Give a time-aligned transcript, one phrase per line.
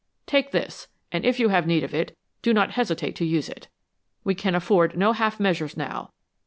[0.25, 3.67] Take this, and if you have need of it, do not hesitate to use it.
[4.23, 6.09] We can afford no half measures now.